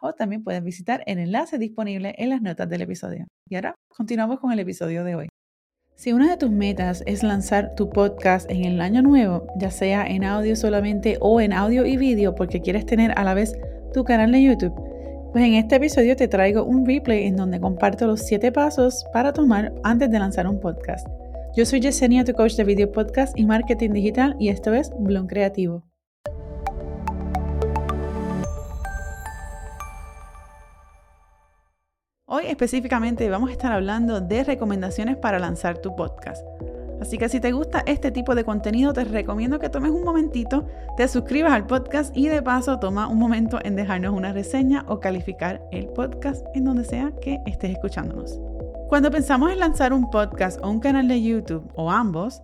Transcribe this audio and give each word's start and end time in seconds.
o 0.00 0.12
también 0.12 0.44
puedes 0.44 0.62
visitar 0.62 1.02
el 1.06 1.18
enlace 1.18 1.58
disponible 1.58 2.14
en 2.18 2.30
las 2.30 2.42
notas 2.42 2.68
del 2.68 2.82
episodio. 2.82 3.26
Y 3.48 3.54
ahora 3.56 3.74
continuamos 3.88 4.40
con 4.40 4.52
el 4.52 4.58
episodio 4.58 5.04
de 5.04 5.14
hoy. 5.14 5.28
Si 5.96 6.12
una 6.12 6.28
de 6.28 6.36
tus 6.36 6.50
metas 6.50 7.02
es 7.06 7.22
lanzar 7.22 7.74
tu 7.74 7.88
podcast 7.88 8.50
en 8.50 8.64
el 8.64 8.82
año 8.82 9.00
nuevo, 9.00 9.46
ya 9.58 9.70
sea 9.70 10.06
en 10.06 10.24
audio 10.24 10.54
solamente 10.54 11.16
o 11.20 11.40
en 11.40 11.54
audio 11.54 11.86
y 11.86 11.96
vídeo 11.96 12.34
porque 12.34 12.60
quieres 12.60 12.84
tener 12.84 13.18
a 13.18 13.24
la 13.24 13.32
vez 13.32 13.54
tu 13.94 14.04
canal 14.04 14.30
de 14.30 14.42
YouTube, 14.42 14.74
pues 15.32 15.44
en 15.44 15.54
este 15.54 15.76
episodio 15.76 16.14
te 16.14 16.28
traigo 16.28 16.64
un 16.64 16.84
replay 16.84 17.26
en 17.26 17.36
donde 17.36 17.60
comparto 17.60 18.06
los 18.06 18.26
7 18.26 18.52
pasos 18.52 19.06
para 19.14 19.32
tomar 19.32 19.72
antes 19.84 20.10
de 20.10 20.18
lanzar 20.18 20.46
un 20.46 20.60
podcast. 20.60 21.06
Yo 21.56 21.64
soy 21.64 21.80
Yesenia, 21.80 22.24
tu 22.24 22.34
coach 22.34 22.56
de 22.56 22.64
video 22.64 22.92
podcast 22.92 23.32
y 23.38 23.46
marketing 23.46 23.92
digital 23.92 24.36
y 24.38 24.50
esto 24.50 24.74
es 24.74 24.92
Bloom 24.98 25.26
Creativo. 25.26 25.85
Hoy 32.36 32.48
específicamente 32.48 33.30
vamos 33.30 33.48
a 33.48 33.52
estar 33.52 33.72
hablando 33.72 34.20
de 34.20 34.44
recomendaciones 34.44 35.16
para 35.16 35.38
lanzar 35.38 35.78
tu 35.78 35.96
podcast. 35.96 36.46
Así 37.00 37.16
que 37.16 37.30
si 37.30 37.40
te 37.40 37.52
gusta 37.52 37.82
este 37.86 38.10
tipo 38.10 38.34
de 38.34 38.44
contenido, 38.44 38.92
te 38.92 39.04
recomiendo 39.04 39.58
que 39.58 39.70
tomes 39.70 39.90
un 39.90 40.04
momentito, 40.04 40.66
te 40.98 41.08
suscribas 41.08 41.54
al 41.54 41.66
podcast 41.66 42.14
y 42.14 42.28
de 42.28 42.42
paso 42.42 42.78
toma 42.78 43.08
un 43.08 43.18
momento 43.18 43.58
en 43.64 43.74
dejarnos 43.74 44.12
una 44.12 44.34
reseña 44.34 44.84
o 44.86 45.00
calificar 45.00 45.66
el 45.72 45.86
podcast 45.86 46.44
en 46.54 46.64
donde 46.66 46.84
sea 46.84 47.10
que 47.22 47.40
estés 47.46 47.70
escuchándonos. 47.70 48.38
Cuando 48.90 49.10
pensamos 49.10 49.50
en 49.50 49.58
lanzar 49.58 49.94
un 49.94 50.10
podcast 50.10 50.62
o 50.62 50.68
un 50.68 50.80
canal 50.80 51.08
de 51.08 51.22
YouTube 51.22 51.72
o 51.74 51.90
ambos, 51.90 52.42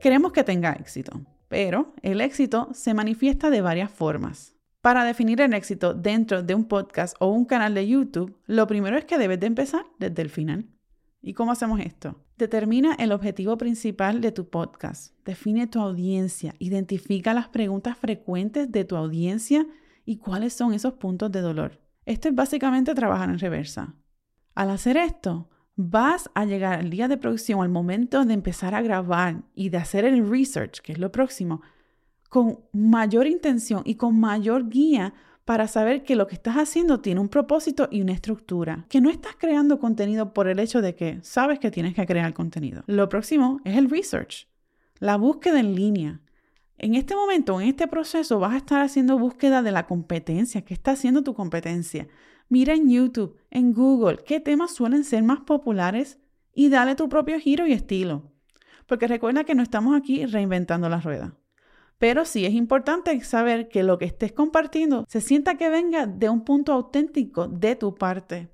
queremos 0.00 0.32
que 0.32 0.42
tenga 0.42 0.72
éxito, 0.72 1.20
pero 1.48 1.92
el 2.00 2.22
éxito 2.22 2.70
se 2.72 2.94
manifiesta 2.94 3.50
de 3.50 3.60
varias 3.60 3.90
formas. 3.90 4.53
Para 4.84 5.04
definir 5.04 5.40
el 5.40 5.54
éxito 5.54 5.94
dentro 5.94 6.42
de 6.42 6.54
un 6.54 6.66
podcast 6.66 7.16
o 7.18 7.28
un 7.28 7.46
canal 7.46 7.72
de 7.72 7.88
YouTube, 7.88 8.36
lo 8.44 8.66
primero 8.66 8.98
es 8.98 9.06
que 9.06 9.16
debes 9.16 9.40
de 9.40 9.46
empezar 9.46 9.86
desde 9.98 10.20
el 10.20 10.28
final. 10.28 10.66
¿Y 11.22 11.32
cómo 11.32 11.52
hacemos 11.52 11.80
esto? 11.80 12.22
Determina 12.36 12.94
el 12.96 13.10
objetivo 13.12 13.56
principal 13.56 14.20
de 14.20 14.30
tu 14.30 14.50
podcast. 14.50 15.14
Define 15.24 15.68
tu 15.68 15.80
audiencia. 15.80 16.54
Identifica 16.58 17.32
las 17.32 17.48
preguntas 17.48 17.96
frecuentes 17.96 18.70
de 18.70 18.84
tu 18.84 18.96
audiencia 18.96 19.66
y 20.04 20.18
cuáles 20.18 20.52
son 20.52 20.74
esos 20.74 20.92
puntos 20.92 21.32
de 21.32 21.40
dolor. 21.40 21.80
Esto 22.04 22.28
es 22.28 22.34
básicamente 22.34 22.94
trabajar 22.94 23.30
en 23.30 23.38
reversa. 23.38 23.94
Al 24.54 24.68
hacer 24.68 24.98
esto, 24.98 25.48
vas 25.76 26.28
a 26.34 26.44
llegar 26.44 26.78
al 26.78 26.90
día 26.90 27.08
de 27.08 27.16
producción, 27.16 27.62
al 27.62 27.70
momento 27.70 28.26
de 28.26 28.34
empezar 28.34 28.74
a 28.74 28.82
grabar 28.82 29.44
y 29.54 29.70
de 29.70 29.78
hacer 29.78 30.04
el 30.04 30.28
research, 30.28 30.82
que 30.82 30.92
es 30.92 30.98
lo 30.98 31.10
próximo, 31.10 31.62
con 32.34 32.58
mayor 32.72 33.28
intención 33.28 33.82
y 33.84 33.94
con 33.94 34.18
mayor 34.18 34.68
guía 34.68 35.14
para 35.44 35.68
saber 35.68 36.02
que 36.02 36.16
lo 36.16 36.26
que 36.26 36.34
estás 36.34 36.56
haciendo 36.56 36.98
tiene 36.98 37.20
un 37.20 37.28
propósito 37.28 37.86
y 37.92 38.00
una 38.00 38.10
estructura, 38.10 38.86
que 38.88 39.00
no 39.00 39.08
estás 39.08 39.36
creando 39.38 39.78
contenido 39.78 40.34
por 40.34 40.48
el 40.48 40.58
hecho 40.58 40.82
de 40.82 40.96
que 40.96 41.20
sabes 41.22 41.60
que 41.60 41.70
tienes 41.70 41.94
que 41.94 42.04
crear 42.06 42.34
contenido. 42.34 42.82
Lo 42.88 43.08
próximo 43.08 43.60
es 43.64 43.76
el 43.76 43.88
research, 43.88 44.48
la 44.98 45.16
búsqueda 45.16 45.60
en 45.60 45.76
línea. 45.76 46.22
En 46.76 46.96
este 46.96 47.14
momento, 47.14 47.60
en 47.60 47.68
este 47.68 47.86
proceso, 47.86 48.40
vas 48.40 48.54
a 48.54 48.56
estar 48.56 48.82
haciendo 48.82 49.16
búsqueda 49.16 49.62
de 49.62 49.70
la 49.70 49.86
competencia. 49.86 50.62
¿Qué 50.62 50.74
está 50.74 50.90
haciendo 50.90 51.22
tu 51.22 51.34
competencia? 51.34 52.08
Mira 52.48 52.74
en 52.74 52.90
YouTube, 52.90 53.38
en 53.52 53.72
Google, 53.72 54.18
qué 54.26 54.40
temas 54.40 54.74
suelen 54.74 55.04
ser 55.04 55.22
más 55.22 55.42
populares 55.42 56.18
y 56.52 56.68
dale 56.68 56.96
tu 56.96 57.08
propio 57.08 57.38
giro 57.38 57.64
y 57.68 57.72
estilo. 57.72 58.32
Porque 58.88 59.06
recuerda 59.06 59.44
que 59.44 59.54
no 59.54 59.62
estamos 59.62 59.96
aquí 59.96 60.26
reinventando 60.26 60.88
la 60.88 60.98
rueda. 60.98 61.36
Pero 61.98 62.24
sí 62.24 62.44
es 62.44 62.52
importante 62.52 63.18
saber 63.22 63.68
que 63.68 63.82
lo 63.82 63.98
que 63.98 64.04
estés 64.04 64.32
compartiendo 64.32 65.04
se 65.08 65.20
sienta 65.20 65.56
que 65.56 65.70
venga 65.70 66.06
de 66.06 66.28
un 66.28 66.44
punto 66.44 66.72
auténtico 66.72 67.48
de 67.48 67.76
tu 67.76 67.94
parte. 67.94 68.48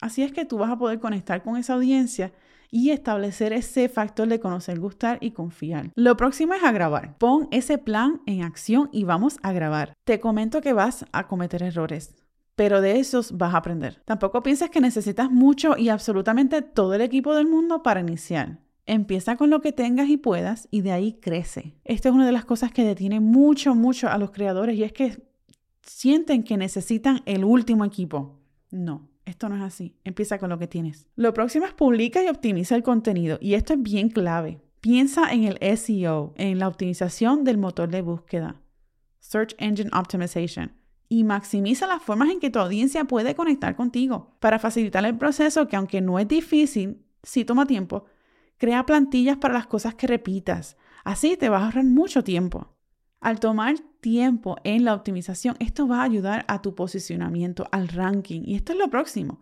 Así 0.00 0.22
es 0.22 0.32
que 0.32 0.44
tú 0.44 0.58
vas 0.58 0.70
a 0.70 0.78
poder 0.78 1.00
conectar 1.00 1.42
con 1.42 1.56
esa 1.56 1.74
audiencia 1.74 2.32
y 2.70 2.90
establecer 2.90 3.52
ese 3.52 3.88
factor 3.88 4.26
de 4.26 4.40
conocer, 4.40 4.80
gustar 4.80 5.18
y 5.20 5.30
confiar. 5.30 5.90
Lo 5.94 6.16
próximo 6.16 6.54
es 6.54 6.64
a 6.64 6.72
grabar. 6.72 7.16
Pon 7.18 7.48
ese 7.50 7.78
plan 7.78 8.20
en 8.26 8.42
acción 8.42 8.88
y 8.92 9.04
vamos 9.04 9.38
a 9.42 9.52
grabar. 9.52 9.94
Te 10.04 10.18
comento 10.18 10.60
que 10.60 10.72
vas 10.72 11.06
a 11.12 11.28
cometer 11.28 11.62
errores 11.62 12.14
pero 12.56 12.80
de 12.80 12.98
esos 12.98 13.36
vas 13.36 13.54
a 13.54 13.58
aprender. 13.58 14.02
Tampoco 14.04 14.42
pienses 14.42 14.70
que 14.70 14.80
necesitas 14.80 15.30
mucho 15.30 15.76
y 15.76 15.88
absolutamente 15.88 16.62
todo 16.62 16.94
el 16.94 17.00
equipo 17.00 17.34
del 17.34 17.46
mundo 17.46 17.82
para 17.82 18.00
iniciar. 18.00 18.58
Empieza 18.86 19.36
con 19.36 19.48
lo 19.48 19.60
que 19.60 19.72
tengas 19.72 20.08
y 20.08 20.16
puedas 20.16 20.68
y 20.70 20.82
de 20.82 20.92
ahí 20.92 21.14
crece. 21.14 21.74
Esta 21.84 22.10
es 22.10 22.14
una 22.14 22.26
de 22.26 22.32
las 22.32 22.44
cosas 22.44 22.70
que 22.70 22.84
detiene 22.84 23.20
mucho, 23.20 23.74
mucho 23.74 24.08
a 24.08 24.18
los 24.18 24.30
creadores 24.30 24.76
y 24.76 24.84
es 24.84 24.92
que 24.92 25.22
sienten 25.82 26.42
que 26.42 26.56
necesitan 26.56 27.22
el 27.24 27.44
último 27.44 27.84
equipo. 27.84 28.40
No, 28.70 29.08
esto 29.24 29.48
no 29.48 29.56
es 29.56 29.62
así. 29.62 29.96
Empieza 30.04 30.38
con 30.38 30.50
lo 30.50 30.58
que 30.58 30.66
tienes. 30.66 31.06
Lo 31.16 31.32
próximo 31.32 31.64
es 31.64 31.72
publica 31.72 32.22
y 32.22 32.28
optimiza 32.28 32.74
el 32.76 32.82
contenido 32.82 33.38
y 33.40 33.54
esto 33.54 33.72
es 33.72 33.82
bien 33.82 34.10
clave. 34.10 34.60
Piensa 34.80 35.32
en 35.32 35.44
el 35.44 35.78
SEO, 35.78 36.34
en 36.36 36.58
la 36.58 36.68
optimización 36.68 37.42
del 37.44 37.56
motor 37.56 37.88
de 37.88 38.02
búsqueda, 38.02 38.60
Search 39.18 39.54
Engine 39.56 39.88
Optimization, 39.94 40.72
y 41.08 41.24
maximiza 41.24 41.86
las 41.86 42.02
formas 42.02 42.28
en 42.28 42.38
que 42.38 42.50
tu 42.50 42.58
audiencia 42.58 43.06
puede 43.06 43.34
conectar 43.34 43.76
contigo 43.76 44.36
para 44.40 44.58
facilitar 44.58 45.02
el 45.06 45.16
proceso 45.16 45.68
que 45.68 45.76
aunque 45.76 46.02
no 46.02 46.18
es 46.18 46.28
difícil, 46.28 47.02
sí 47.22 47.46
toma 47.46 47.66
tiempo, 47.66 48.04
Crea 48.64 48.86
plantillas 48.86 49.36
para 49.36 49.52
las 49.52 49.66
cosas 49.66 49.94
que 49.94 50.06
repitas. 50.06 50.78
Así 51.04 51.36
te 51.36 51.50
vas 51.50 51.60
a 51.60 51.64
ahorrar 51.66 51.84
mucho 51.84 52.24
tiempo. 52.24 52.74
Al 53.20 53.38
tomar 53.38 53.74
tiempo 54.00 54.56
en 54.64 54.86
la 54.86 54.94
optimización, 54.94 55.54
esto 55.60 55.86
va 55.86 56.00
a 56.00 56.04
ayudar 56.04 56.46
a 56.48 56.62
tu 56.62 56.74
posicionamiento, 56.74 57.66
al 57.72 57.88
ranking. 57.88 58.40
Y 58.46 58.54
esto 58.54 58.72
es 58.72 58.78
lo 58.78 58.88
próximo. 58.88 59.38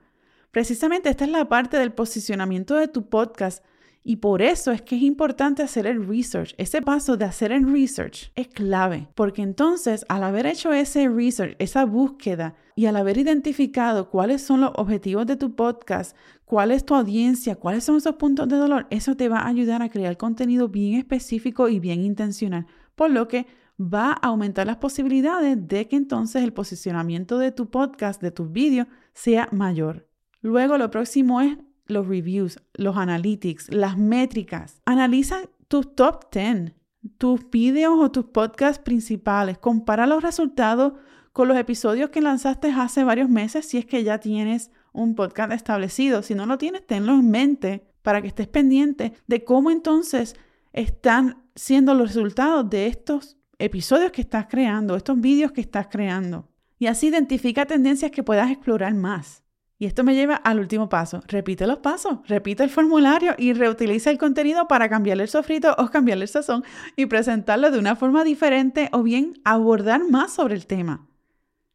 Precisamente 0.50 1.08
esta 1.08 1.24
es 1.24 1.30
la 1.30 1.48
parte 1.48 1.76
del 1.76 1.92
posicionamiento 1.92 2.74
de 2.74 2.88
tu 2.88 3.08
podcast 3.08 3.64
y 4.04 4.16
por 4.16 4.42
eso 4.42 4.72
es 4.72 4.82
que 4.82 4.96
es 4.96 5.02
importante 5.02 5.62
hacer 5.62 5.86
el 5.86 6.06
research. 6.06 6.54
Ese 6.58 6.82
paso 6.82 7.16
de 7.16 7.24
hacer 7.24 7.52
el 7.52 7.70
research 7.72 8.32
es 8.34 8.48
clave, 8.48 9.08
porque 9.14 9.42
entonces 9.42 10.04
al 10.08 10.24
haber 10.24 10.46
hecho 10.46 10.72
ese 10.72 11.08
research, 11.08 11.54
esa 11.58 11.84
búsqueda, 11.84 12.54
y 12.74 12.86
al 12.86 12.96
haber 12.96 13.18
identificado 13.18 14.08
cuáles 14.10 14.42
son 14.42 14.62
los 14.62 14.72
objetivos 14.76 15.26
de 15.26 15.36
tu 15.36 15.54
podcast, 15.54 16.16
cuál 16.44 16.70
es 16.70 16.84
tu 16.84 16.94
audiencia, 16.94 17.56
cuáles 17.56 17.84
son 17.84 17.96
esos 17.96 18.16
puntos 18.16 18.48
de 18.48 18.56
dolor, 18.56 18.86
eso 18.90 19.16
te 19.16 19.28
va 19.28 19.40
a 19.40 19.48
ayudar 19.48 19.82
a 19.82 19.90
crear 19.90 20.16
contenido 20.16 20.68
bien 20.68 20.98
específico 20.98 21.68
y 21.68 21.80
bien 21.80 22.02
intencional, 22.02 22.66
por 22.94 23.10
lo 23.10 23.28
que 23.28 23.46
va 23.78 24.12
a 24.12 24.28
aumentar 24.28 24.66
las 24.66 24.76
posibilidades 24.76 25.56
de 25.68 25.88
que 25.88 25.96
entonces 25.96 26.42
el 26.42 26.52
posicionamiento 26.52 27.38
de 27.38 27.52
tu 27.52 27.70
podcast, 27.70 28.22
de 28.22 28.30
tus 28.30 28.50
vídeos, 28.50 28.86
sea 29.12 29.48
mayor. 29.52 30.08
Luego 30.40 30.78
lo 30.78 30.90
próximo 30.90 31.40
es 31.40 31.56
los 31.86 32.06
reviews, 32.06 32.58
los 32.74 32.96
analytics, 32.96 33.72
las 33.72 33.96
métricas. 33.96 34.80
Analiza 34.84 35.42
tus 35.68 35.94
top 35.94 36.32
10, 36.32 36.72
tus 37.18 37.50
videos 37.50 37.98
o 37.98 38.10
tus 38.10 38.26
podcasts 38.26 38.82
principales. 38.82 39.58
Compara 39.58 40.06
los 40.06 40.22
resultados 40.22 40.94
con 41.32 41.48
los 41.48 41.56
episodios 41.56 42.10
que 42.10 42.20
lanzaste 42.20 42.70
hace 42.70 43.04
varios 43.04 43.28
meses 43.28 43.66
si 43.66 43.78
es 43.78 43.86
que 43.86 44.04
ya 44.04 44.18
tienes 44.18 44.70
un 44.92 45.14
podcast 45.14 45.52
establecido. 45.52 46.22
Si 46.22 46.34
no 46.34 46.46
lo 46.46 46.58
tienes, 46.58 46.86
tenlo 46.86 47.14
en 47.14 47.30
mente 47.30 47.86
para 48.02 48.20
que 48.20 48.28
estés 48.28 48.48
pendiente 48.48 49.12
de 49.26 49.44
cómo 49.44 49.70
entonces 49.70 50.36
están 50.72 51.42
siendo 51.54 51.94
los 51.94 52.08
resultados 52.08 52.68
de 52.68 52.86
estos 52.86 53.36
episodios 53.58 54.10
que 54.10 54.22
estás 54.22 54.46
creando, 54.48 54.96
estos 54.96 55.20
vídeos 55.20 55.52
que 55.52 55.60
estás 55.60 55.86
creando. 55.88 56.48
Y 56.78 56.86
así 56.86 57.08
identifica 57.08 57.66
tendencias 57.66 58.10
que 58.10 58.22
puedas 58.22 58.50
explorar 58.50 58.94
más. 58.94 59.44
Y 59.78 59.86
esto 59.86 60.04
me 60.04 60.14
lleva 60.14 60.36
al 60.36 60.60
último 60.60 60.88
paso. 60.88 61.22
Repite 61.26 61.66
los 61.66 61.78
pasos, 61.78 62.18
repite 62.28 62.62
el 62.62 62.70
formulario 62.70 63.34
y 63.36 63.52
reutiliza 63.52 64.10
el 64.10 64.18
contenido 64.18 64.68
para 64.68 64.88
cambiarle 64.88 65.24
el 65.24 65.28
sofrito 65.28 65.74
o 65.76 65.88
cambiarle 65.88 66.24
el 66.24 66.28
sazón 66.28 66.62
y 66.94 67.06
presentarlo 67.06 67.70
de 67.70 67.78
una 67.78 67.96
forma 67.96 68.22
diferente 68.22 68.88
o 68.92 69.02
bien 69.02 69.34
abordar 69.44 70.08
más 70.08 70.32
sobre 70.32 70.54
el 70.54 70.66
tema. 70.66 71.08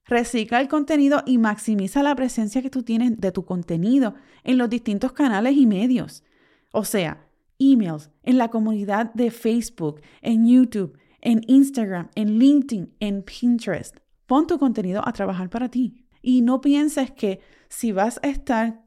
Recicla 0.05 0.61
el 0.61 0.69
contenido 0.69 1.21
y 1.25 1.37
maximiza 1.37 2.01
la 2.01 2.15
presencia 2.15 2.61
que 2.61 2.69
tú 2.69 2.83
tienes 2.83 3.19
de 3.19 3.33
tu 3.33 3.43
contenido 3.43 4.15
en 4.45 4.57
los 4.57 4.69
distintos 4.69 5.11
canales 5.11 5.57
y 5.57 5.65
medios. 5.65 6.23
O 6.71 6.85
sea, 6.85 7.27
emails, 7.59 8.09
en 8.23 8.37
la 8.37 8.47
comunidad 8.47 9.13
de 9.13 9.31
Facebook, 9.31 9.99
en 10.21 10.47
YouTube, 10.47 10.97
en 11.21 11.41
Instagram, 11.47 12.09
en 12.15 12.39
LinkedIn, 12.39 12.93
en 13.01 13.23
Pinterest. 13.23 13.97
Pon 14.27 14.47
tu 14.47 14.57
contenido 14.57 15.05
a 15.05 15.11
trabajar 15.11 15.49
para 15.49 15.69
ti. 15.69 16.05
Y 16.21 16.41
no 16.41 16.61
pienses 16.61 17.11
que 17.11 17.41
si 17.69 17.91
vas 17.91 18.19
a 18.23 18.27
estar 18.27 18.81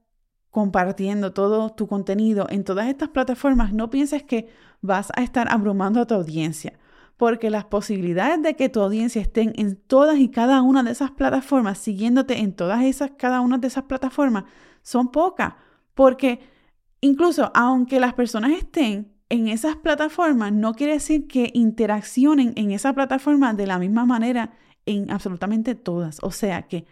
compartiendo 0.50 1.32
todo 1.32 1.70
tu 1.70 1.86
contenido 1.86 2.46
en 2.50 2.64
todas 2.64 2.88
estas 2.88 3.10
plataformas, 3.10 3.72
no 3.72 3.90
pienses 3.90 4.22
que 4.22 4.48
vas 4.80 5.10
a 5.14 5.22
estar 5.22 5.50
abrumando 5.50 6.00
a 6.00 6.06
tu 6.06 6.14
audiencia, 6.14 6.78
porque 7.16 7.50
las 7.50 7.64
posibilidades 7.64 8.42
de 8.42 8.56
que 8.56 8.68
tu 8.68 8.80
audiencia 8.80 9.22
estén 9.22 9.52
en 9.56 9.76
todas 9.76 10.18
y 10.18 10.28
cada 10.28 10.62
una 10.62 10.82
de 10.82 10.90
esas 10.90 11.12
plataformas, 11.12 11.78
siguiéndote 11.78 12.38
en 12.38 12.54
todas 12.54 12.82
esas, 12.82 13.12
cada 13.16 13.40
una 13.40 13.58
de 13.58 13.68
esas 13.68 13.84
plataformas, 13.84 14.44
son 14.82 15.12
pocas, 15.12 15.54
porque 15.94 16.40
incluso 17.00 17.52
aunque 17.54 18.00
las 18.00 18.14
personas 18.14 18.52
estén 18.52 19.12
en 19.28 19.46
esas 19.46 19.76
plataformas, 19.76 20.52
no 20.52 20.74
quiere 20.74 20.94
decir 20.94 21.28
que 21.28 21.50
interaccionen 21.54 22.52
en 22.56 22.72
esa 22.72 22.92
plataforma 22.92 23.54
de 23.54 23.66
la 23.66 23.78
misma 23.78 24.04
manera 24.04 24.52
en 24.86 25.10
absolutamente 25.10 25.76
todas. 25.76 26.18
O 26.22 26.32
sea 26.32 26.62
que 26.62 26.84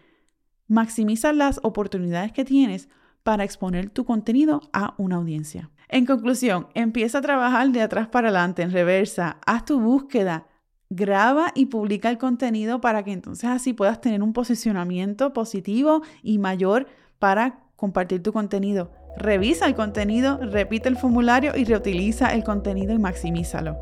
maximiza 0.68 1.32
las 1.32 1.58
oportunidades 1.62 2.32
que 2.32 2.44
tienes 2.44 2.88
para 3.22 3.44
exponer 3.44 3.90
tu 3.90 4.04
contenido 4.04 4.60
a 4.72 4.94
una 4.96 5.16
audiencia. 5.16 5.70
En 5.88 6.06
conclusión, 6.06 6.68
empieza 6.74 7.18
a 7.18 7.22
trabajar 7.22 7.70
de 7.70 7.82
atrás 7.82 8.08
para 8.08 8.28
adelante, 8.28 8.62
en 8.62 8.70
reversa, 8.70 9.38
haz 9.46 9.64
tu 9.64 9.80
búsqueda, 9.80 10.46
graba 10.90 11.52
y 11.54 11.66
publica 11.66 12.10
el 12.10 12.18
contenido 12.18 12.80
para 12.80 13.02
que 13.02 13.12
entonces 13.12 13.48
así 13.48 13.72
puedas 13.72 14.00
tener 14.00 14.22
un 14.22 14.32
posicionamiento 14.32 15.32
positivo 15.32 16.02
y 16.22 16.38
mayor 16.38 16.86
para 17.18 17.60
compartir 17.76 18.22
tu 18.22 18.32
contenido. 18.32 18.92
Revisa 19.16 19.66
el 19.66 19.74
contenido, 19.74 20.38
repite 20.38 20.88
el 20.88 20.96
formulario 20.96 21.52
y 21.56 21.64
reutiliza 21.64 22.34
el 22.34 22.44
contenido 22.44 22.92
y 22.92 22.98
maximízalo. 22.98 23.76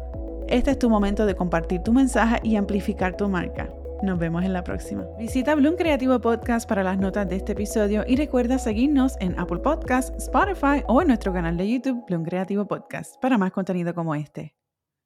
Este 0.49 0.71
es 0.71 0.79
tu 0.79 0.89
momento 0.89 1.27
de 1.27 1.35
compartir 1.35 1.83
tu 1.83 1.93
mensaje 1.93 2.41
y 2.43 2.57
amplificar 2.57 3.17
tu 3.17 3.29
marca. 3.29 3.69
Nos 4.07 4.21
vemos 4.21 4.45
en 4.45 4.53
la 4.53 4.63
próxima. 4.63 5.05
Visita 5.19 5.57
Bloom 5.57 5.75
Creativo 5.75 6.21
Podcast 6.21 6.69
para 6.69 6.85
las 6.85 6.97
notas 6.97 7.29
de 7.29 7.35
este 7.35 7.53
episodio 7.53 8.05
y 8.07 8.15
recuerda 8.15 8.57
seguirnos 8.57 9.17
en 9.19 9.37
Apple 9.37 9.59
Podcasts, 9.59 10.13
Spotify 10.19 10.85
o 10.87 11.03
en 11.03 11.09
nuestro 11.09 11.33
canal 11.33 11.57
de 11.57 11.69
YouTube 11.69 12.05
Bloom 12.07 12.23
Creativo 12.23 12.67
Podcast 12.67 13.21
para 13.21 13.37
más 13.37 13.51
contenido 13.51 13.97
como 13.97 14.15
este. 14.15 14.55